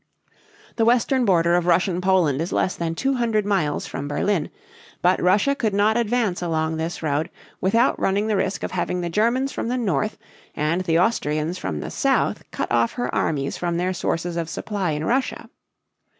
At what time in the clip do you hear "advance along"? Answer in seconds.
5.95-6.77